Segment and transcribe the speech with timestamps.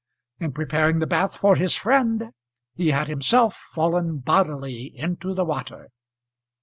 [0.39, 2.31] In preparing the bath for his friend
[2.73, 5.89] he had himself fallen bodily into the water.